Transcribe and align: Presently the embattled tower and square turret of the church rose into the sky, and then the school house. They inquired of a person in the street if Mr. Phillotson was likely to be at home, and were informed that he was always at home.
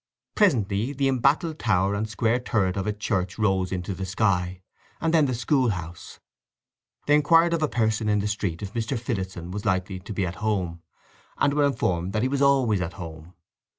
Presently 0.33 0.93
the 0.93 1.07
embattled 1.07 1.59
tower 1.59 1.93
and 1.93 2.09
square 2.09 2.39
turret 2.39 2.75
of 2.75 2.85
the 2.85 2.91
church 2.93 3.37
rose 3.37 3.71
into 3.71 3.93
the 3.93 4.03
sky, 4.07 4.63
and 4.99 5.13
then 5.13 5.27
the 5.27 5.35
school 5.35 5.69
house. 5.69 6.19
They 7.05 7.13
inquired 7.13 7.53
of 7.53 7.61
a 7.61 7.67
person 7.67 8.09
in 8.09 8.17
the 8.17 8.27
street 8.27 8.63
if 8.63 8.73
Mr. 8.73 8.97
Phillotson 8.97 9.51
was 9.51 9.63
likely 9.63 9.99
to 9.99 10.11
be 10.11 10.25
at 10.25 10.37
home, 10.41 10.81
and 11.37 11.53
were 11.53 11.65
informed 11.67 12.13
that 12.13 12.23
he 12.23 12.27
was 12.29 12.41
always 12.41 12.81
at 12.81 12.93
home. 12.93 13.35